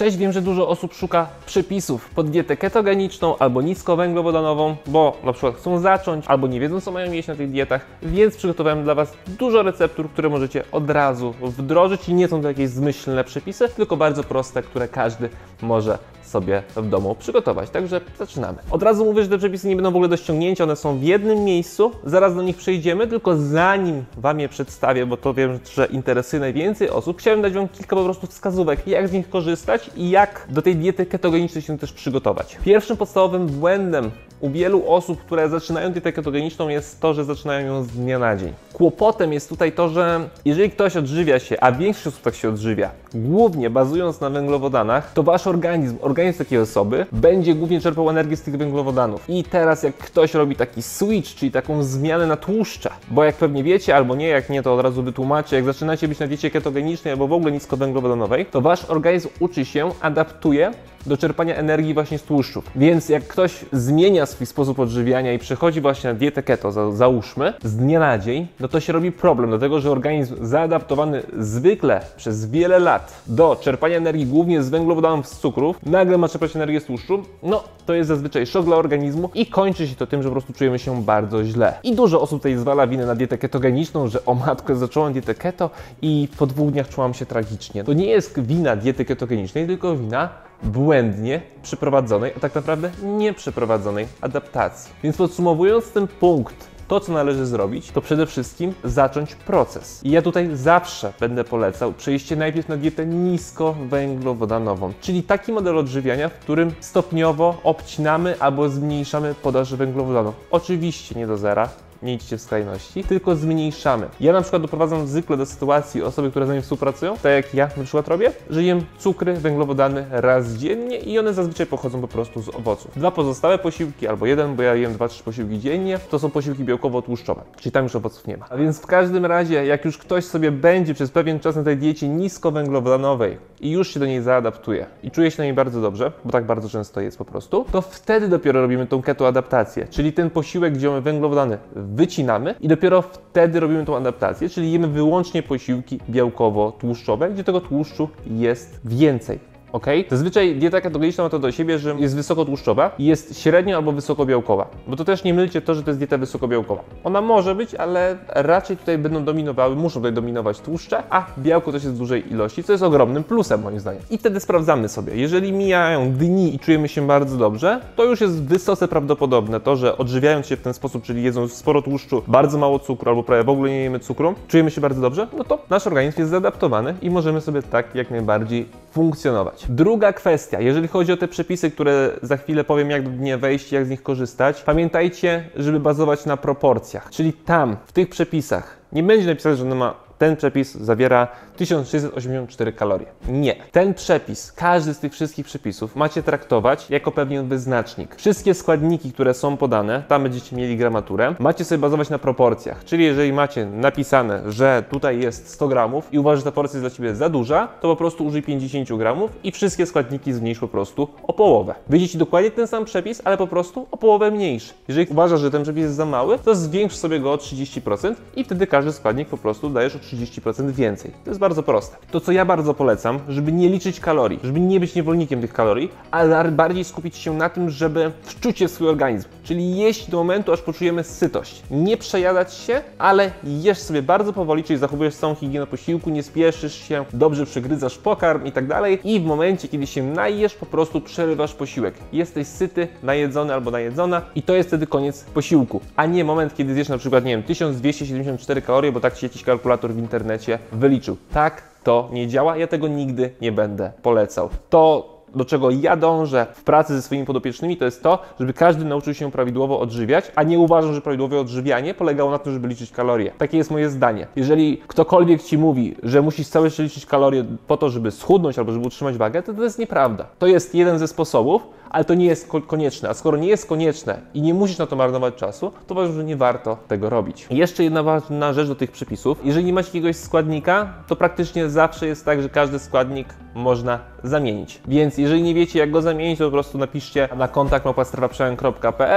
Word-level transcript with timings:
Cześć, 0.00 0.16
wiem, 0.16 0.32
że 0.32 0.42
dużo 0.42 0.68
osób 0.68 0.94
szuka 0.94 1.28
przepisów 1.46 2.10
pod 2.10 2.30
dietę 2.30 2.56
ketogeniczną 2.56 3.38
albo 3.38 3.62
niskowęglowodanową, 3.62 4.76
bo 4.86 5.16
na 5.24 5.32
przykład 5.32 5.56
chcą 5.56 5.78
zacząć 5.78 6.24
albo 6.28 6.46
nie 6.46 6.60
wiedzą, 6.60 6.80
co 6.80 6.92
mają 6.92 7.12
jeść 7.12 7.28
na 7.28 7.34
tych 7.34 7.50
dietach, 7.50 7.86
więc 8.02 8.36
przygotowałem 8.36 8.84
dla 8.84 8.94
Was 8.94 9.12
dużo 9.26 9.62
receptur, 9.62 10.10
które 10.10 10.28
możecie 10.28 10.64
od 10.72 10.90
razu 10.90 11.34
wdrożyć 11.42 12.08
i 12.08 12.14
nie 12.14 12.28
są 12.28 12.42
to 12.42 12.48
jakieś 12.48 12.70
zmyślne 12.70 13.24
przepisy, 13.24 13.68
tylko 13.68 13.96
bardzo 13.96 14.24
proste, 14.24 14.62
które 14.62 14.88
każdy 14.88 15.28
może 15.62 15.98
sobie 16.30 16.62
w 16.76 16.88
domu 16.88 17.14
przygotować. 17.14 17.70
Także 17.70 18.00
zaczynamy. 18.18 18.58
Od 18.70 18.82
razu 18.82 19.04
mówię, 19.04 19.22
że 19.22 19.28
te 19.28 19.38
przepisy 19.38 19.68
nie 19.68 19.76
będą 19.76 19.90
w 19.90 19.94
ogóle 19.94 20.08
do 20.08 20.16
ściągnięcia, 20.16 20.64
one 20.64 20.76
są 20.76 20.98
w 20.98 21.02
jednym 21.02 21.44
miejscu, 21.44 21.92
zaraz 22.04 22.34
do 22.34 22.42
nich 22.42 22.56
przejdziemy, 22.56 23.06
tylko 23.06 23.36
zanim 23.36 24.04
Wam 24.16 24.40
je 24.40 24.48
przedstawię, 24.48 25.06
bo 25.06 25.16
to 25.16 25.34
wiem, 25.34 25.58
że 25.74 25.86
interesuje 25.86 26.40
najwięcej 26.40 26.90
osób, 26.90 27.18
chciałem 27.18 27.42
dać 27.42 27.52
Wam 27.52 27.68
kilka 27.68 27.96
po 27.96 28.04
prostu 28.04 28.26
wskazówek, 28.26 28.86
jak 28.86 29.08
z 29.08 29.12
nich 29.12 29.30
korzystać 29.30 29.90
i 29.96 30.10
jak 30.10 30.46
do 30.50 30.62
tej 30.62 30.76
diety 30.76 31.06
ketogenicznej 31.06 31.62
się 31.62 31.78
też 31.78 31.92
przygotować. 31.92 32.58
Pierwszym 32.64 32.96
podstawowym 32.96 33.46
błędem 33.46 34.10
u 34.40 34.50
wielu 34.50 34.90
osób, 34.90 35.20
które 35.20 35.48
zaczynają 35.48 35.92
dietę 35.92 36.12
ketogeniczną 36.12 36.68
jest 36.68 37.00
to, 37.00 37.14
że 37.14 37.24
zaczynają 37.24 37.66
ją 37.66 37.82
z 37.82 37.88
dnia 37.88 38.18
na 38.18 38.36
dzień. 38.36 38.52
Kłopotem 38.72 39.32
jest 39.32 39.48
tutaj 39.48 39.72
to, 39.72 39.88
że 39.88 40.28
jeżeli 40.44 40.70
ktoś 40.70 40.96
odżywia 40.96 41.38
się, 41.38 41.56
a 41.60 41.72
większość 41.72 42.06
osób 42.06 42.22
tak 42.22 42.34
się 42.34 42.48
odżywia, 42.48 42.90
głównie 43.14 43.70
bazując 43.70 44.20
na 44.20 44.30
węglowodanach, 44.30 45.12
to 45.12 45.22
Wasz 45.22 45.46
organizm, 45.46 45.96
organizm 46.00 46.38
takiej 46.38 46.58
osoby 46.58 47.06
będzie 47.12 47.54
głównie 47.54 47.80
czerpał 47.80 48.10
energię 48.10 48.36
z 48.36 48.42
tych 48.42 48.56
węglowodanów. 48.56 49.24
I 49.28 49.44
teraz 49.44 49.82
jak 49.82 49.96
ktoś 49.96 50.34
robi 50.34 50.56
taki 50.56 50.82
switch, 50.82 51.34
czyli 51.34 51.52
taką 51.52 51.82
zmianę 51.82 52.26
na 52.26 52.36
tłuszcze, 52.36 52.90
bo 53.10 53.24
jak 53.24 53.36
pewnie 53.36 53.64
wiecie 53.64 53.96
albo 53.96 54.14
nie, 54.14 54.28
jak 54.28 54.50
nie 54.50 54.62
to 54.62 54.74
od 54.74 54.80
razu 54.80 55.02
wytłumaczę, 55.02 55.56
jak 55.56 55.64
zaczynacie 55.64 56.08
być 56.08 56.18
na 56.18 56.26
diecie 56.26 56.50
ketogenicznej 56.50 57.12
albo 57.12 57.28
w 57.28 57.32
ogóle 57.32 57.52
niskowęglowodanowej, 57.52 58.46
to 58.46 58.60
Wasz 58.60 58.84
organizm 58.84 59.28
uczy 59.40 59.64
się, 59.64 59.90
adaptuje 60.00 60.72
do 61.06 61.16
czerpania 61.16 61.56
energii 61.56 61.94
właśnie 61.94 62.18
z 62.18 62.22
tłuszczów. 62.22 62.70
Więc 62.76 63.08
jak 63.08 63.24
ktoś 63.24 63.64
zmienia 63.72 64.26
swój 64.26 64.46
sposób 64.46 64.78
odżywiania 64.78 65.32
i 65.32 65.38
przechodzi 65.38 65.80
właśnie 65.80 66.12
na 66.12 66.18
dietę 66.18 66.42
keto, 66.42 66.72
za, 66.72 66.92
załóżmy, 66.92 67.52
z 67.62 67.76
dnia 67.76 68.00
na 68.00 68.18
dzień, 68.18 68.46
no 68.60 68.68
to 68.68 68.80
się 68.80 68.92
robi 68.92 69.12
problem, 69.12 69.50
dlatego 69.50 69.80
że 69.80 69.90
organizm 69.90 70.36
zaadaptowany 70.46 71.22
zwykle 71.38 72.00
przez 72.16 72.50
wiele 72.50 72.78
lat 72.78 73.22
do 73.26 73.56
czerpania 73.60 73.96
energii 73.96 74.26
głównie 74.26 74.62
z 74.62 74.68
węglowodanów, 74.68 75.26
z 75.26 75.38
cukrów, 75.38 75.76
nagle 75.86 76.18
ma 76.18 76.28
czerpać 76.28 76.56
energię 76.56 76.80
z 76.80 76.84
tłuszczu, 76.84 77.22
no 77.42 77.64
to 77.86 77.94
jest 77.94 78.08
zazwyczaj 78.08 78.46
szok 78.46 78.64
dla 78.64 78.76
organizmu 78.76 79.30
i 79.34 79.46
kończy 79.46 79.88
się 79.88 79.94
to 79.94 80.06
tym, 80.06 80.22
że 80.22 80.28
po 80.28 80.32
prostu 80.32 80.52
czujemy 80.52 80.78
się 80.78 81.02
bardzo 81.02 81.44
źle. 81.44 81.74
I 81.82 81.94
dużo 81.94 82.20
osób 82.20 82.38
tutaj 82.38 82.56
zwala 82.56 82.86
winę 82.86 83.06
na 83.06 83.14
dietę 83.14 83.38
ketogeniczną, 83.38 84.08
że 84.08 84.24
o 84.24 84.34
matko, 84.34 84.76
zacząłem 84.76 85.12
dietę 85.12 85.34
keto 85.34 85.70
i 86.02 86.28
po 86.38 86.46
dwóch 86.46 86.70
dniach 86.70 86.88
czułam 86.88 87.14
się 87.14 87.26
tragicznie. 87.26 87.84
To 87.84 87.92
nie 87.92 88.06
jest 88.06 88.40
wina 88.40 88.76
diety 88.76 89.04
ketogenicznej, 89.04 89.66
tylko 89.66 89.96
wina 89.96 90.28
błędnie 90.62 91.40
przeprowadzonej, 91.62 92.32
a 92.36 92.40
tak 92.40 92.54
naprawdę 92.54 92.90
nie 93.02 93.32
przeprowadzonej 93.32 94.06
adaptacji. 94.20 94.92
Więc 95.02 95.16
podsumowując 95.16 95.92
ten 95.92 96.08
punkt, 96.08 96.70
to, 96.88 97.00
co 97.00 97.12
należy 97.12 97.46
zrobić, 97.46 97.90
to 97.90 98.00
przede 98.00 98.26
wszystkim 98.26 98.74
zacząć 98.84 99.34
proces. 99.34 100.00
I 100.04 100.10
ja 100.10 100.22
tutaj 100.22 100.50
zawsze 100.52 101.12
będę 101.20 101.44
polecał 101.44 101.92
przejście 101.92 102.36
najpierw 102.36 102.68
na 102.68 102.76
dietę 102.76 103.06
niskowęglowodanową, 103.06 104.92
czyli 105.00 105.22
taki 105.22 105.52
model 105.52 105.78
odżywiania, 105.78 106.28
w 106.28 106.34
którym 106.34 106.72
stopniowo 106.80 107.60
obcinamy 107.64 108.34
albo 108.40 108.68
zmniejszamy 108.68 109.34
podaż 109.42 109.74
węglowodanów. 109.74 110.34
Oczywiście 110.50 111.14
nie 111.14 111.26
do 111.26 111.36
zera, 111.38 111.68
nie 112.02 112.14
idźcie 112.14 112.38
w 112.38 112.40
skrajności, 112.40 113.04
tylko 113.04 113.36
zmniejszamy. 113.36 114.08
Ja 114.20 114.32
na 114.32 114.40
przykład 114.40 114.62
doprowadzam 114.62 115.06
zwykle 115.06 115.36
do 115.36 115.46
sytuacji 115.46 116.02
osoby, 116.02 116.30
które 116.30 116.46
z 116.46 116.48
nami 116.48 116.62
współpracują, 116.62 117.16
tak 117.16 117.32
jak 117.32 117.54
ja 117.54 117.68
na 117.76 117.84
przykład 117.84 118.08
robię, 118.08 118.32
że 118.50 118.62
jem 118.62 118.84
cukry, 118.98 119.34
węglowodany 119.34 120.06
raz 120.10 120.52
dziennie 120.52 120.98
i 120.98 121.18
one 121.18 121.34
zazwyczaj 121.34 121.66
pochodzą 121.66 122.00
po 122.00 122.08
prostu 122.08 122.42
z 122.42 122.48
owoców. 122.48 122.90
Dwa 122.96 123.10
pozostałe 123.10 123.58
posiłki, 123.58 124.06
albo 124.08 124.26
jeden, 124.26 124.56
bo 124.56 124.62
ja 124.62 124.74
jem 124.74 124.92
dwa, 124.92 125.08
trzy 125.08 125.24
posiłki 125.24 125.58
dziennie, 125.58 125.98
to 126.10 126.18
są 126.18 126.30
posiłki 126.30 126.64
białkowo-tłuszczowe, 126.64 127.42
czyli 127.56 127.72
tam 127.72 127.84
już 127.84 127.96
owoców 127.96 128.26
nie 128.26 128.36
ma. 128.36 128.46
A 128.50 128.56
więc 128.56 128.80
w 128.80 128.86
każdym 128.86 129.26
razie, 129.26 129.66
jak 129.66 129.84
już 129.84 129.98
ktoś 129.98 130.24
sobie 130.24 130.52
będzie 130.52 130.94
przez 130.94 131.10
pewien 131.10 131.40
czas 131.40 131.56
na 131.56 131.62
tej 131.62 131.76
diecie 131.76 132.08
niskowęglowodanowej 132.08 133.38
i 133.60 133.70
już 133.70 133.94
się 133.94 134.00
do 134.00 134.06
niej 134.06 134.22
zaadaptuje 134.22 134.86
i 135.02 135.10
czuje 135.10 135.30
się 135.30 135.38
na 135.38 135.44
niej 135.44 135.54
bardzo 135.54 135.80
dobrze, 135.80 136.12
bo 136.24 136.30
tak 136.30 136.44
bardzo 136.46 136.68
często 136.68 137.00
jest 137.00 137.18
po 137.18 137.24
prostu, 137.24 137.66
to 137.72 137.82
wtedy 137.82 138.28
dopiero 138.28 138.60
robimy 138.60 138.86
tą 138.86 139.02
ketoadaptację, 139.02 139.86
czyli 139.90 140.12
ten 140.12 140.30
posiłek, 140.30 140.74
gdzie 140.74 140.88
mamy 140.88 141.00
węglowodany 141.00 141.58
wycinamy 141.94 142.54
i 142.60 142.68
dopiero 142.68 143.02
wtedy 143.02 143.60
robimy 143.60 143.84
tą 143.84 143.96
adaptację, 143.96 144.48
czyli 144.48 144.72
jemy 144.72 144.88
wyłącznie 144.88 145.42
posiłki 145.42 146.00
białkowo-tłuszczowe, 146.10 147.30
gdzie 147.30 147.44
tego 147.44 147.60
tłuszczu 147.60 148.08
jest 148.26 148.80
więcej. 148.84 149.49
Ok? 149.72 149.86
Zazwyczaj 150.10 150.56
dieta 150.56 150.80
ketogeniczna 150.80 151.24
ma 151.24 151.30
to 151.30 151.38
do 151.38 151.52
siebie, 151.52 151.78
że 151.78 151.94
jest 151.98 152.16
wysokotłuszczowa 152.16 152.90
i 152.98 153.04
jest 153.04 153.38
średnio 153.42 153.76
albo 153.76 153.92
wysokobiałkowa. 153.92 154.68
Bo 154.86 154.96
to 154.96 155.04
też 155.04 155.24
nie 155.24 155.34
mylcie 155.34 155.60
to, 155.60 155.74
że 155.74 155.82
to 155.82 155.90
jest 155.90 156.00
dieta 156.00 156.18
wysokobiałkowa. 156.18 156.82
Ona 157.04 157.20
może 157.20 157.54
być, 157.54 157.74
ale 157.74 158.16
raczej 158.28 158.76
tutaj 158.76 158.98
będą 158.98 159.24
dominowały, 159.24 159.76
muszą 159.76 160.00
tutaj 160.00 160.12
dominować 160.12 160.60
tłuszcze, 160.60 161.02
a 161.10 161.26
białko 161.38 161.72
też 161.72 161.84
jest 161.84 161.94
w 161.94 161.98
dużej 161.98 162.32
ilości, 162.32 162.64
co 162.64 162.72
jest 162.72 162.84
ogromnym 162.84 163.24
plusem 163.24 163.62
moim 163.62 163.80
zdaniem. 163.80 164.02
I 164.10 164.18
wtedy 164.18 164.40
sprawdzamy 164.40 164.88
sobie. 164.88 165.16
Jeżeli 165.16 165.52
mijają 165.52 166.12
dni 166.12 166.54
i 166.54 166.58
czujemy 166.58 166.88
się 166.88 167.06
bardzo 167.06 167.36
dobrze, 167.36 167.80
to 167.96 168.04
już 168.04 168.20
jest 168.20 168.42
wysoce 168.42 168.88
prawdopodobne 168.88 169.60
to, 169.60 169.76
że 169.76 169.98
odżywiając 169.98 170.46
się 170.46 170.56
w 170.56 170.62
ten 170.62 170.74
sposób, 170.74 171.02
czyli 171.02 171.22
jedząc 171.22 171.52
sporo 171.52 171.82
tłuszczu, 171.82 172.22
bardzo 172.26 172.58
mało 172.58 172.78
cukru 172.78 173.10
albo 173.10 173.22
prawie 173.22 173.44
w 173.44 173.48
ogóle 173.48 173.70
nie 173.70 173.82
jemy 173.82 174.00
cukru, 174.00 174.34
czujemy 174.48 174.70
się 174.70 174.80
bardzo 174.80 175.00
dobrze, 175.00 175.28
no 175.38 175.44
to 175.44 175.58
nasz 175.70 175.86
organizm 175.86 176.20
jest 176.20 176.30
zaadaptowany 176.30 176.94
i 177.02 177.10
możemy 177.10 177.40
sobie 177.40 177.62
tak 177.62 177.94
jak 177.94 178.10
najbardziej 178.10 178.68
funkcjonować. 178.90 179.66
Druga 179.68 180.12
kwestia, 180.12 180.60
jeżeli 180.60 180.88
chodzi 180.88 181.12
o 181.12 181.16
te 181.16 181.28
przepisy, 181.28 181.70
które 181.70 182.10
za 182.22 182.36
chwilę 182.36 182.64
powiem, 182.64 182.90
jak 182.90 183.02
do 183.02 183.10
nie 183.10 183.38
wejść, 183.38 183.72
jak 183.72 183.86
z 183.86 183.90
nich 183.90 184.02
korzystać, 184.02 184.62
pamiętajcie, 184.62 185.50
żeby 185.56 185.80
bazować 185.80 186.26
na 186.26 186.36
proporcjach. 186.36 187.10
Czyli 187.10 187.32
tam, 187.32 187.76
w 187.86 187.92
tych 187.92 188.08
przepisach, 188.08 188.78
nie 188.92 189.02
będzie 189.02 189.26
napisane, 189.26 189.56
że 189.56 189.64
ma 189.64 189.94
ten 190.18 190.36
przepis 190.36 190.74
zawiera 190.74 191.28
1684 191.60 192.72
kalorie. 192.72 193.06
Nie. 193.28 193.56
Ten 193.72 193.94
przepis, 193.94 194.52
każdy 194.52 194.94
z 194.94 194.98
tych 194.98 195.12
wszystkich 195.12 195.46
przepisów 195.46 195.96
macie 195.96 196.22
traktować 196.22 196.90
jako 196.90 197.12
pewien 197.12 197.48
wyznacznik. 197.48 198.16
Wszystkie 198.16 198.54
składniki, 198.54 199.12
które 199.12 199.34
są 199.34 199.56
podane, 199.56 200.02
tam 200.08 200.22
będziecie 200.22 200.56
mieli 200.56 200.76
gramaturę, 200.76 201.34
macie 201.38 201.64
sobie 201.64 201.78
bazować 201.78 202.10
na 202.10 202.18
proporcjach. 202.18 202.84
Czyli 202.84 203.04
jeżeli 203.04 203.32
macie 203.32 203.66
napisane, 203.66 204.52
że 204.52 204.84
tutaj 204.90 205.20
jest 205.20 205.48
100 205.48 205.68
gramów 205.68 206.08
i 206.12 206.18
uważasz, 206.18 206.40
że 206.40 206.44
ta 206.44 206.52
porcja 206.52 206.76
jest 206.76 206.82
dla 206.82 206.96
Ciebie 206.96 207.14
za 207.14 207.28
duża, 207.28 207.68
to 207.80 207.88
po 207.88 207.96
prostu 207.96 208.24
użyj 208.24 208.42
50 208.42 208.92
gramów 208.98 209.30
i 209.44 209.52
wszystkie 209.52 209.86
składniki 209.86 210.32
zmniejsz 210.32 210.58
po 210.58 210.68
prostu 210.68 211.08
o 211.22 211.32
połowę. 211.32 211.74
Wyjdzie 211.88 212.08
Ci 212.08 212.18
dokładnie 212.18 212.50
ten 212.50 212.66
sam 212.66 212.84
przepis, 212.84 213.22
ale 213.24 213.36
po 213.36 213.46
prostu 213.46 213.86
o 213.90 213.96
połowę 213.96 214.30
mniejszy. 214.30 214.72
Jeżeli 214.88 215.06
uważasz, 215.10 215.40
że 215.40 215.50
ten 215.50 215.62
przepis 215.62 215.82
jest 215.82 215.94
za 215.94 216.06
mały, 216.06 216.38
to 216.38 216.54
zwiększ 216.54 216.96
sobie 216.96 217.20
go 217.20 217.32
o 217.32 217.36
30% 217.36 218.14
i 218.36 218.44
wtedy 218.44 218.66
każdy 218.66 218.92
składnik 218.92 219.28
po 219.28 219.36
prostu 219.36 219.70
dajesz 219.70 219.96
o 219.96 219.98
30% 219.98 220.70
więcej. 220.70 221.10
To 221.24 221.30
jest 221.30 221.40
bardzo 221.40 221.49
proste. 221.62 221.96
To, 222.10 222.20
co 222.20 222.32
ja 222.32 222.44
bardzo 222.44 222.74
polecam, 222.74 223.18
żeby 223.28 223.52
nie 223.52 223.68
liczyć 223.68 224.00
kalorii, 224.00 224.40
żeby 224.42 224.60
nie 224.60 224.80
być 224.80 224.94
niewolnikiem 224.94 225.40
tych 225.40 225.52
kalorii, 225.52 225.90
ale 226.10 226.50
bardziej 226.50 226.84
skupić 226.84 227.16
się 227.16 227.34
na 227.34 227.48
tym, 227.48 227.70
żeby 227.70 228.12
wczuć 228.22 228.58
się 228.58 228.68
w 228.68 228.70
swój 228.70 228.88
organizm. 228.88 229.28
Czyli 229.44 229.76
jeść 229.76 230.10
do 230.10 230.16
momentu, 230.16 230.52
aż 230.52 230.60
poczujemy 230.60 231.04
sytość. 231.04 231.62
Nie 231.70 231.96
przejadać 231.96 232.54
się, 232.54 232.82
ale 232.98 233.30
jesz 233.44 233.78
sobie 233.78 234.02
bardzo 234.02 234.32
powoli, 234.32 234.64
czyli 234.64 234.78
zachowujesz 234.78 235.14
całą 235.14 235.34
higienę 235.34 235.66
posiłku, 235.66 236.10
nie 236.10 236.22
spieszysz 236.22 236.74
się, 236.74 237.04
dobrze 237.12 237.46
przygryzasz 237.46 237.98
pokarm 237.98 238.46
i 238.46 238.52
tak 238.52 238.66
dalej. 238.66 238.98
I 239.04 239.20
w 239.20 239.24
momencie, 239.24 239.68
kiedy 239.68 239.86
się 239.86 240.02
najesz, 240.02 240.54
po 240.54 240.66
prostu 240.66 241.00
przerywasz 241.00 241.54
posiłek. 241.54 241.94
Jesteś 242.12 242.46
syty, 242.46 242.88
najedzony 243.02 243.54
albo 243.54 243.70
najedzona 243.70 244.22
i 244.34 244.42
to 244.42 244.54
jest 244.54 244.68
wtedy 244.68 244.86
koniec 244.86 245.24
posiłku. 245.24 245.80
A 245.96 246.06
nie 246.06 246.24
moment, 246.24 246.54
kiedy 246.54 246.74
zjesz 246.74 246.88
na 246.88 246.98
przykład, 246.98 247.24
nie 247.24 247.30
wiem, 247.30 247.42
1274 247.42 248.62
kalorie, 248.62 248.92
bo 248.92 249.00
tak 249.00 249.14
ci 249.14 249.26
jakiś 249.26 249.42
kalkulator 249.42 249.92
w 249.92 249.98
internecie 249.98 250.58
wyliczył. 250.72 251.16
Tak 251.40 251.62
to 251.84 252.08
nie 252.12 252.28
działa, 252.28 252.56
ja 252.56 252.66
tego 252.66 252.88
nigdy 252.88 253.30
nie 253.40 253.52
będę 253.52 253.92
polecał. 254.02 254.48
To 254.70 255.08
do 255.34 255.44
czego 255.44 255.70
ja 255.70 255.96
dążę 255.96 256.46
w 256.52 256.64
pracy 256.64 256.94
ze 256.94 257.02
swoimi 257.02 257.26
podopiecznymi, 257.26 257.76
to 257.76 257.84
jest 257.84 258.02
to, 258.02 258.18
żeby 258.40 258.52
każdy 258.52 258.84
nauczył 258.84 259.14
się 259.14 259.30
prawidłowo 259.30 259.80
odżywiać, 259.80 260.32
a 260.34 260.42
nie 260.42 260.58
uważam, 260.58 260.94
że 260.94 261.00
prawidłowe 261.00 261.40
odżywianie 261.40 261.94
polegało 261.94 262.30
na 262.30 262.38
tym, 262.38 262.52
żeby 262.52 262.68
liczyć 262.68 262.90
kalorie. 262.90 263.32
Takie 263.38 263.58
jest 263.58 263.70
moje 263.70 263.90
zdanie. 263.90 264.26
Jeżeli 264.36 264.78
ktokolwiek 264.86 265.42
ci 265.42 265.58
mówi, 265.58 265.96
że 266.02 266.22
musisz 266.22 266.48
całe 266.48 266.70
życie 266.70 266.82
liczyć 266.82 267.06
kalorie 267.06 267.44
po 267.66 267.76
to, 267.76 267.90
żeby 267.90 268.10
schudnąć 268.10 268.58
albo 268.58 268.72
żeby 268.72 268.86
utrzymać 268.86 269.16
wagę, 269.16 269.42
to 269.42 269.54
to 269.54 269.62
jest 269.62 269.78
nieprawda. 269.78 270.26
To 270.38 270.46
jest 270.46 270.74
jeden 270.74 270.98
ze 270.98 271.08
sposobów, 271.08 271.62
ale 271.90 272.04
to 272.04 272.14
nie 272.14 272.26
jest 272.26 272.48
ko- 272.48 272.62
konieczne. 272.62 273.08
A 273.08 273.14
skoro 273.14 273.36
nie 273.36 273.48
jest 273.48 273.66
konieczne 273.66 274.20
i 274.34 274.42
nie 274.42 274.54
musisz 274.54 274.78
na 274.78 274.86
to 274.86 274.96
marnować 274.96 275.34
czasu, 275.34 275.72
to 275.86 275.94
uważam, 275.94 276.14
że 276.14 276.24
nie 276.24 276.36
warto 276.36 276.76
tego 276.88 277.10
robić. 277.10 277.46
Jeszcze 277.50 277.84
jedna 277.84 278.02
ważna 278.02 278.52
rzecz 278.52 278.68
do 278.68 278.74
tych 278.74 278.90
przepisów. 278.90 279.38
Jeżeli 279.44 279.66
nie 279.66 279.72
macie 279.72 279.88
jakiegoś 279.88 280.16
składnika, 280.16 280.92
to 281.06 281.16
praktycznie 281.16 281.70
zawsze 281.70 282.06
jest 282.06 282.24
tak, 282.24 282.42
że 282.42 282.48
każdy 282.48 282.78
składnik 282.78 283.28
można 283.54 283.98
zamienić. 284.24 284.80
Więc 284.88 285.18
jeżeli 285.18 285.42
nie 285.42 285.54
wiecie, 285.54 285.78
jak 285.78 285.90
go 285.90 286.02
zamienić, 286.02 286.38
to 286.38 286.44
po 286.44 286.50
prostu 286.50 286.78
napiszcie 286.78 287.28
na 287.36 287.48
kontakt 287.48 287.86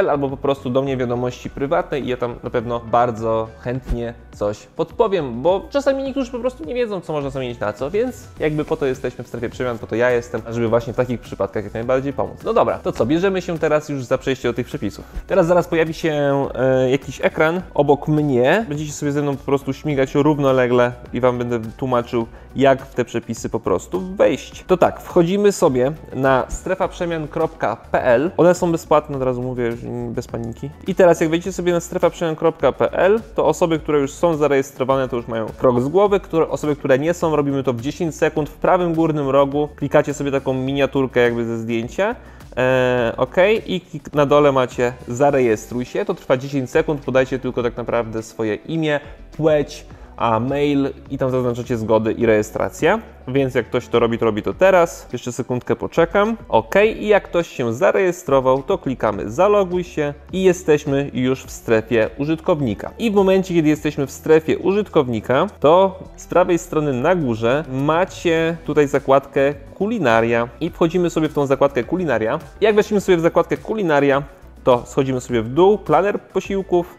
albo 0.10 0.30
po 0.30 0.38
prostu 0.38 0.70
do 0.70 0.81
mnie 0.81 0.98
wiadomości 0.98 1.50
prywatnej 1.50 2.06
i 2.06 2.08
ja 2.08 2.18
tam 2.18 2.36
na 2.44 2.50
pewno 2.50 2.80
bardzo 2.80 3.48
chętnie 3.60 4.14
coś 4.36 4.58
podpowiem, 4.75 5.42
bo 5.42 5.68
czasami 5.70 6.04
niektórzy 6.04 6.31
po 6.31 6.40
prostu 6.40 6.66
nie 6.66 6.74
wiedzą, 6.75 7.02
co 7.02 7.14
można 7.14 7.30
zamienić 7.30 7.60
na 7.60 7.74
co, 7.74 7.92
więc 7.92 8.28
jakby 8.40 8.66
po 8.66 8.78
to 8.78 8.86
jesteśmy 8.86 9.24
w 9.24 9.28
strefie 9.28 9.50
przemian, 9.50 9.80
po 9.80 9.88
to 9.88 9.96
ja 9.96 10.12
jestem, 10.12 10.42
żeby 10.50 10.68
właśnie 10.68 10.94
w 10.94 10.96
takich 10.96 11.20
przypadkach 11.22 11.64
jak 11.64 11.74
najbardziej 11.74 12.14
pomóc. 12.14 12.38
No 12.46 12.54
dobra, 12.54 12.62
to 12.83 12.92
co, 12.92 13.06
bierzemy 13.06 13.42
się 13.42 13.60
teraz 13.60 13.89
już 13.89 14.04
za 14.04 14.18
przejście 14.18 14.48
do 14.50 14.54
tych 14.54 14.68
przepisów. 14.68 15.06
Teraz 15.27 15.48
zaraz 15.48 15.68
pojawi 15.68 15.94
się 15.94 16.48
e, 16.56 16.92
jakiś 16.92 17.21
ekran 17.21 17.62
obok 17.74 18.07
mnie, 18.07 18.65
będziecie 18.69 18.92
sobie 18.92 19.12
ze 19.12 19.21
mną 19.21 19.38
po 19.38 19.44
prostu 19.44 19.74
śmigać 19.74 20.15
równolegle 20.15 20.92
i 21.13 21.19
Wam 21.19 21.38
będę 21.38 21.60
tłumaczył, 21.77 22.27
jak 22.56 22.86
w 22.86 22.95
te 22.95 23.06
przepisy 23.06 23.50
po 23.50 23.60
prostu 23.60 24.01
wejść. 24.15 24.63
To 24.68 24.77
tak, 24.77 25.01
wchodzimy 25.01 25.51
sobie 25.51 25.92
na 26.13 26.45
strefaprzemian.pl. 26.50 28.31
One 28.38 28.56
są 28.56 28.71
bezpłatne, 28.71 29.18
od 29.18 29.24
razu 29.24 29.42
mówię, 29.42 29.69
bez 30.10 30.27
paniki. 30.27 30.69
I 30.88 30.95
teraz 30.95 31.21
jak 31.21 31.30
wejdziecie 31.30 31.54
sobie 31.54 31.74
na 31.74 31.80
strefaprzemian.pl, 31.80 33.21
to 33.36 33.45
osoby, 33.45 33.80
które 33.80 34.00
już 34.00 34.12
są 34.12 34.36
zarejestrowane, 34.36 35.10
to 35.10 35.15
już 35.15 35.27
mają 35.27 35.48
krok 35.57 35.81
z 35.81 35.88
głowy. 35.88 36.19
Które, 36.19 36.48
osoby, 36.48 36.75
które 36.75 37.00
nie 37.00 37.13
są, 37.13 37.36
robimy 37.36 37.63
to 37.63 37.74
w 37.74 37.81
10 37.81 38.15
sekund. 38.15 38.50
W 38.50 38.54
prawym 38.54 38.94
górnym 38.94 39.30
rogu 39.30 39.69
klikacie 39.75 40.13
sobie 40.13 40.31
taką 40.31 40.54
miniaturkę 40.54 41.19
jakby 41.19 41.45
ze 41.45 41.57
zdjęcia. 41.57 42.15
Eee, 42.56 43.16
OK, 43.18 43.36
i 43.66 43.82
na 44.14 44.26
dole 44.26 44.52
macie 44.52 44.94
zarejestruj 45.08 45.86
się. 45.86 46.06
To 46.06 46.14
trwa 46.14 46.38
10 46.38 46.70
sekund. 46.70 47.02
Podajcie 47.02 47.40
tylko 47.40 47.64
tak 47.64 47.78
naprawdę 47.78 48.24
swoje 48.24 48.56
imię, 48.56 49.00
płeć, 49.38 49.86
a 50.18 50.39
mail 50.39 50.89
i 51.10 51.18
tam 51.18 51.31
zaznaczacie 51.31 51.77
zgody 51.77 52.12
i 52.12 52.25
rejestrację. 52.25 53.00
Więc 53.27 53.56
jak 53.56 53.65
ktoś 53.65 53.88
to 53.88 54.00
robi, 54.00 54.18
to 54.18 54.25
robi 54.25 54.44
to 54.44 54.54
teraz. 54.54 55.07
Jeszcze 55.13 55.31
sekundkę 55.31 55.75
poczekam. 55.75 56.38
OK, 56.50 56.75
i 57.00 57.07
jak 57.07 57.24
ktoś 57.24 57.48
się 57.48 57.74
zarejestrował, 57.74 58.63
to 58.63 58.77
klikamy 58.77 59.31
zaloguj 59.31 59.83
się 59.83 60.13
i 60.31 60.44
jesteśmy 60.44 61.12
już 61.13 61.44
w 61.44 61.51
strefie 61.51 62.10
użytkownika. 62.18 62.92
I 63.00 63.12
w 63.12 63.13
momencie, 63.13 63.54
kiedy 63.54 63.69
jesteśmy 63.69 64.07
w 64.07 64.12
strefie 64.12 64.57
użytkownika, 64.57 65.48
to 65.60 66.00
z 66.15 66.27
prawej 66.27 66.60
strony 66.60 66.94
na 66.94 67.15
górze 67.15 67.63
macie 67.71 68.57
tutaj 68.65 68.88
zakładkę 68.88 69.54
kulinaria 69.54 70.50
i 70.62 70.69
wchodzimy 70.69 71.10
sobie 71.10 71.30
w 71.30 71.33
tą 71.33 71.45
zakładkę 71.45 71.83
kulinaria. 71.83 72.39
Jak 72.62 72.75
weszliśmy 72.75 73.01
sobie 73.01 73.18
w 73.18 73.21
zakładkę 73.21 73.57
kulinaria, 73.57 74.24
to 74.63 74.83
schodzimy 74.86 75.21
sobie 75.21 75.42
w 75.42 75.50
dół, 75.50 75.77
planer 75.77 76.21
posiłków, 76.21 76.98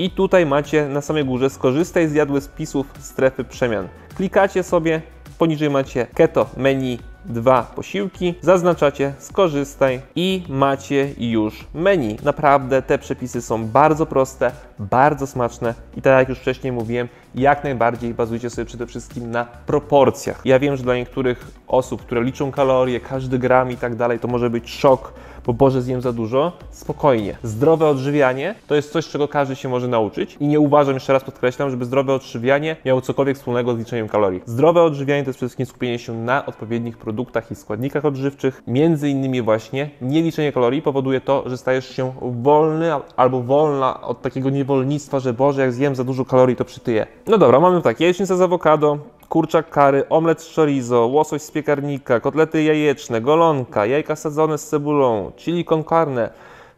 i 0.00 0.10
tutaj 0.10 0.46
macie 0.46 0.88
na 0.88 1.00
samej 1.00 1.24
górze 1.24 1.50
skorzystaj 1.50 2.08
z 2.08 2.14
jadły 2.14 2.40
spisów 2.40 2.86
strefy 2.98 3.44
przemian. 3.44 3.88
Klikacie 4.16 4.62
sobie, 4.62 5.02
poniżej 5.38 5.70
macie 5.70 6.06
keto 6.14 6.46
menu 6.56 6.98
dwa 7.24 7.62
posiłki, 7.62 8.34
zaznaczacie 8.40 9.14
skorzystaj 9.18 10.00
i 10.16 10.42
macie 10.48 11.14
już 11.18 11.66
menu. 11.74 12.16
Naprawdę 12.22 12.82
te 12.82 12.98
przepisy 12.98 13.42
są 13.42 13.66
bardzo 13.66 14.06
proste, 14.06 14.52
bardzo 14.78 15.26
smaczne 15.26 15.74
i 15.96 16.02
tak 16.02 16.18
jak 16.18 16.28
już 16.28 16.38
wcześniej 16.38 16.72
mówiłem, 16.72 17.08
jak 17.34 17.64
najbardziej 17.64 18.14
bazujcie 18.14 18.50
sobie 18.50 18.66
przede 18.66 18.86
wszystkim 18.86 19.30
na 19.30 19.44
proporcjach. 19.44 20.40
Ja 20.44 20.58
wiem, 20.58 20.76
że 20.76 20.82
dla 20.82 20.94
niektórych 20.94 21.50
osób, 21.68 22.02
które 22.02 22.22
liczą 22.24 22.52
kalorie, 22.52 23.00
każdy 23.00 23.38
gram 23.38 23.70
i 23.70 23.76
tak 23.76 23.94
dalej, 23.94 24.18
to 24.18 24.28
może 24.28 24.50
być 24.50 24.70
szok, 24.70 25.12
bo 25.50 25.54
Boże 25.54 25.82
zjem 25.82 26.00
za 26.00 26.12
dużo. 26.12 26.52
Spokojnie. 26.70 27.36
Zdrowe 27.42 27.88
odżywianie 27.88 28.54
to 28.66 28.74
jest 28.74 28.92
coś, 28.92 29.08
czego 29.08 29.28
każdy 29.28 29.56
się 29.56 29.68
może 29.68 29.88
nauczyć 29.88 30.36
i 30.40 30.46
nie 30.46 30.60
uważam, 30.60 30.94
jeszcze 30.94 31.12
raz 31.12 31.24
podkreślam, 31.24 31.70
żeby 31.70 31.84
zdrowe 31.84 32.14
odżywianie 32.14 32.76
miało 32.84 33.00
cokolwiek 33.00 33.36
wspólnego 33.36 33.74
z 33.74 33.78
liczeniem 33.78 34.08
kalorii. 34.08 34.40
Zdrowe 34.46 34.82
odżywianie 34.82 35.22
to 35.22 35.28
jest 35.28 35.38
przede 35.38 35.48
wszystkim 35.48 35.66
skupienie 35.66 35.98
się 35.98 36.12
na 36.12 36.46
odpowiednich 36.46 36.98
produktach 36.98 37.50
i 37.50 37.54
składnikach 37.54 38.04
odżywczych. 38.04 38.62
Między 38.66 39.08
innymi 39.08 39.42
właśnie 39.42 39.90
nie 40.02 40.22
liczenie 40.22 40.52
kalorii 40.52 40.82
powoduje 40.82 41.20
to, 41.20 41.44
że 41.46 41.58
stajesz 41.58 41.88
się 41.96 42.12
wolny 42.22 42.92
albo 43.16 43.42
wolna 43.42 44.00
od 44.00 44.22
takiego 44.22 44.50
niewolnictwa, 44.50 45.20
że 45.20 45.32
Boże, 45.32 45.60
jak 45.60 45.72
zjem 45.72 45.94
za 45.94 46.04
dużo 46.04 46.24
kalorii, 46.24 46.56
to 46.56 46.64
przytyję. 46.64 47.06
No 47.26 47.38
dobra, 47.38 47.60
mamy 47.60 47.82
tak, 47.82 48.00
jajecznica 48.00 48.36
z 48.36 48.40
awokado, 48.40 48.98
kurczak 49.30 49.70
kary, 49.70 50.08
omlet 50.08 50.42
z 50.42 50.54
chorizo, 50.54 51.06
łosoś 51.06 51.42
z 51.42 51.50
piekarnika, 51.50 52.20
kotlety 52.20 52.62
jajeczne, 52.62 53.20
golonka, 53.20 53.86
jajka 53.86 54.16
sadzone 54.16 54.58
z 54.58 54.68
cebulą, 54.68 55.32
chili 55.36 55.64
con 55.64 55.84
carne, 55.84 56.30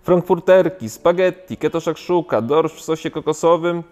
frankfurterki, 0.02 0.88
spaghetti, 0.88 1.56
keto 1.56 1.80
szakszuka, 1.80 2.40
dorsz 2.40 2.72
w 2.74 2.80
sosie 2.80 3.10
kokosowym, 3.10 3.82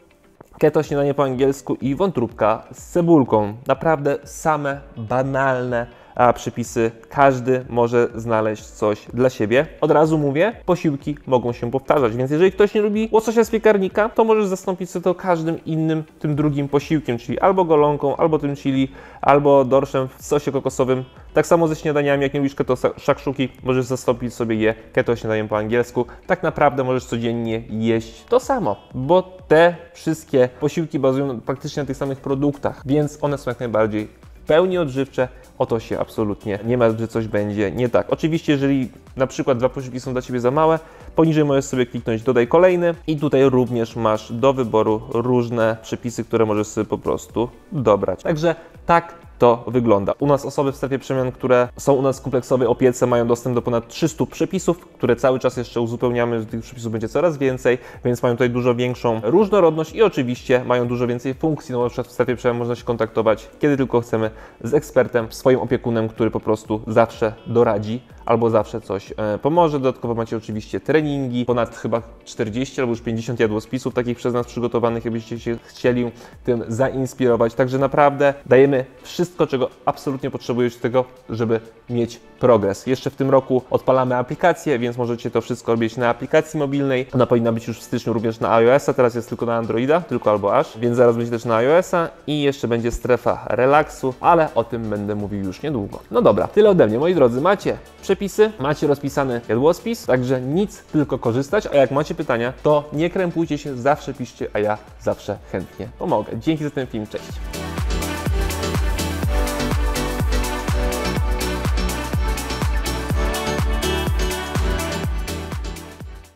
keto 0.59 0.83
śniadanie 0.83 1.15
po 1.15 1.23
angielsku 1.25 1.75
i 1.75 1.95
wątróbka 1.95 2.63
z 2.73 2.93
cebulką. 2.93 3.55
Naprawdę 3.67 4.19
same 4.25 4.81
banalne 4.97 5.87
a 6.15 6.33
przepisy, 6.33 6.91
każdy 7.09 7.65
może 7.69 8.09
znaleźć 8.15 8.65
coś 8.65 9.07
dla 9.15 9.31
siebie. 9.31 9.67
Od 9.81 9.91
razu 9.91 10.19
mówię, 10.19 10.53
posiłki 10.67 11.17
mogą 11.27 11.53
się 11.53 11.71
powtarzać, 11.71 12.17
więc 12.17 12.31
jeżeli 12.31 12.53
ktoś 12.53 12.75
nie 12.75 12.81
lubi 12.81 13.09
łososia 13.13 13.45
z 13.45 13.51
piekarnika, 13.51 14.09
to 14.09 14.25
możesz 14.25 14.47
zastąpić 14.47 14.91
sobie 14.91 15.05
to 15.05 15.15
każdym 15.15 15.65
innym, 15.65 16.05
tym 16.19 16.37
drugim 16.37 16.69
posiłkiem, 16.69 17.19
czyli 17.19 17.39
albo 17.39 17.65
golonką, 17.65 18.17
albo 18.17 18.39
tym 18.39 18.57
chili, 18.57 18.89
albo 19.21 19.65
dorszem 19.65 20.09
w 20.19 20.25
sosie 20.25 20.53
kokosowym. 20.53 21.05
Tak 21.35 21.47
samo 21.47 21.69
ze 21.69 21.77
śniadaniami, 21.77 22.23
jak 22.23 22.35
nie 22.35 22.41
lubisz 22.41 22.55
keto 22.55 22.75
szakszuki, 22.99 23.49
możesz 23.63 23.85
zastąpić 23.85 24.35
sobie 24.35 24.57
je 24.57 24.75
keto 24.93 25.17
śniadaniem 25.17 25.49
po 25.49 25.59
angielsku. 25.59 26.07
Tak 26.27 26.43
naprawdę 26.43 26.85
możesz 26.85 27.05
codziennie 27.05 27.63
jeść 27.71 28.25
to 28.25 28.41
samo, 28.41 28.77
bo 28.95 29.23
te 29.49 29.77
wszystkie 29.93 30.49
posiłki 30.61 30.99
bazują 30.99 31.41
praktycznie 31.41 31.83
na 31.83 31.87
tych 31.87 31.97
samych 31.97 32.21
produktach, 32.21 32.83
więc 32.87 33.19
one 33.21 33.39
są 33.39 33.51
jak 33.51 33.61
najbardziej 33.61 34.09
pełni 34.51 34.79
odżywcze, 34.79 35.29
o 35.59 35.67
to 35.67 35.81
się 35.81 35.99
absolutnie 35.99 36.59
nie 36.65 36.79
ma, 36.79 36.91
że 36.91 37.09
coś 37.09 37.29
będzie 37.29 37.71
nie 37.71 37.89
tak. 37.89 38.11
Oczywiście, 38.11 38.53
jeżeli 38.53 38.89
na 39.17 39.27
przykład 39.27 39.59
dwa 39.59 39.69
posiłki 39.69 40.01
są 40.01 40.13
dla 40.13 40.23
Ciebie 40.23 40.41
za 40.41 40.51
małe, 40.51 40.79
poniżej 41.17 41.45
możesz 41.45 41.65
sobie 41.65 41.87
kliknąć 41.87 42.23
dodaj 42.23 42.49
kolejny 42.49 42.95
i 43.07 43.17
tutaj 43.17 43.51
również 43.51 43.97
masz 43.97 44.33
do 44.33 44.53
wyboru 44.53 45.03
różne 45.11 45.77
przepisy, 45.83 46.25
które 46.25 46.47
możesz 46.47 46.67
sobie 46.67 46.85
po 46.85 46.99
prostu 46.99 47.49
dobrać. 47.73 48.23
Także 48.23 48.55
tak 48.87 49.15
to 49.41 49.65
wygląda. 49.67 50.13
U 50.19 50.27
nas 50.27 50.45
osoby 50.45 50.73
w 50.73 50.77
strefie 50.77 50.99
przemian, 50.99 51.33
które 51.33 51.69
są 51.77 51.93
u 51.93 52.03
nas 52.03 52.21
w 52.21 52.23
kompleksowej 52.23 52.69
opiece, 52.69 53.07
mają 53.07 53.27
dostęp 53.27 53.55
do 53.55 53.63
ponad 53.63 53.89
300 53.89 54.27
przepisów, 54.27 54.87
które 54.87 55.17
cały 55.17 55.39
czas 55.39 55.57
jeszcze 55.57 55.81
uzupełniamy. 55.81 56.47
Tych 56.47 56.63
przepisów 56.63 56.93
będzie 56.93 57.09
coraz 57.09 57.39
więcej, 57.39 57.79
więc 58.05 58.23
mają 58.23 58.35
tutaj 58.35 58.51
dużo 58.51 58.75
większą 58.75 59.21
różnorodność 59.25 59.95
i 59.95 60.03
oczywiście 60.03 60.65
mają 60.65 60.89
dużo 60.89 61.07
więcej 61.07 61.35
funkcji. 61.35 61.73
No 61.73 61.83
na 61.83 61.89
przykład 61.89 62.07
w 62.07 62.13
strefie 62.13 62.37
przemian 62.37 62.59
można 62.59 62.75
się 62.75 62.85
kontaktować, 62.85 63.49
kiedy 63.59 63.77
tylko 63.77 64.01
chcemy, 64.01 64.31
z 64.65 64.75
ekspertem, 64.75 65.27
swoim 65.31 65.61
opiekunem, 65.61 66.09
który 66.09 66.31
po 66.31 66.41
prostu 66.41 66.81
zawsze 66.87 67.33
doradzi 67.47 68.03
albo 68.27 68.51
zawsze 68.51 68.81
coś 68.81 69.13
e, 69.17 69.39
pomoże. 69.39 69.81
Dodatkowo 69.81 70.15
macie 70.15 70.37
oczywiście 70.37 70.81
treningi, 70.81 71.45
ponad 71.45 71.77
chyba 71.77 72.03
40 72.25 72.81
albo 72.81 72.91
już 72.93 73.01
50 73.01 73.41
jadłospisów 73.41 73.95
takich 73.95 74.17
przez 74.17 74.35
nas 74.35 74.47
przygotowanych, 74.47 75.05
jakbyście 75.05 75.41
się 75.41 75.57
chcieli 75.65 76.11
tym 76.45 76.65
zainspirować. 76.69 77.55
Także 77.55 77.79
naprawdę 77.79 78.35
dajemy 78.47 78.85
wszystko, 79.03 79.47
czego 79.47 79.71
absolutnie 79.85 80.31
potrzebujecie 80.31 80.77
do 80.77 80.83
tego, 80.83 81.05
żeby 81.31 81.61
mieć 81.91 82.21
progres. 82.41 82.87
Jeszcze 82.87 83.11
w 83.11 83.17
tym 83.17 83.31
roku 83.31 83.63
odpalamy 83.71 84.17
aplikację, 84.17 84.79
więc 84.79 84.97
możecie 84.97 85.31
to 85.31 85.41
wszystko 85.41 85.73
robić 85.73 85.97
na 85.97 86.09
aplikacji 86.09 86.59
mobilnej. 86.59 87.07
Ona 87.15 87.27
powinna 87.27 87.53
być 87.53 87.69
już 87.69 87.81
w 87.81 87.83
styczniu 87.83 88.13
również 88.13 88.41
na 88.41 88.55
iOS-a, 88.55 88.95
teraz 88.95 89.15
jest 89.15 89.29
tylko 89.29 89.47
na 89.47 89.57
Androida, 89.57 90.01
tylko 90.01 90.31
albo 90.31 90.57
aż, 90.57 90.79
więc 90.79 90.97
zaraz 90.97 91.17
będzie 91.17 91.31
też 91.31 91.45
na 91.45 91.57
iOS-a 91.57 92.09
i 92.27 92.43
jeszcze 92.43 92.69
będzie 92.69 92.91
strefa 92.91 93.47
relaksu, 93.49 94.15
ale 94.21 94.49
o 94.55 94.65
tym 94.65 94.83
będę 94.91 95.15
mówił 95.15 95.45
już 95.45 95.63
niedługo. 95.63 95.99
No 96.11 96.23
dobra, 96.23 96.49
tyle 96.49 96.71
ode 96.71 96.87
mnie, 96.87 96.99
moi 96.99 97.15
drodzy. 97.15 97.41
Macie 97.41 97.79
przepisy, 98.11 98.53
macie 98.59 98.87
rozpisany 98.87 99.41
jadłospis, 99.49 100.07
także 100.07 100.41
nic, 100.41 100.83
tylko 100.83 101.19
korzystać, 101.19 101.67
a 101.67 101.75
jak 101.75 101.91
macie 101.91 102.15
pytania, 102.15 102.53
to 102.63 102.89
nie 102.93 103.11
krępujcie 103.11 103.59
się, 103.59 103.77
zawsze 103.77 104.15
piszcie, 104.15 104.49
a 104.53 104.59
ja 104.59 104.79
zawsze 105.01 105.39
chętnie 105.53 105.89
pomogę. 105.99 106.33
Dzięki 106.39 106.65
za 106.65 106.71
ten 106.71 106.87
film, 106.87 107.07
cześć! 107.07 107.60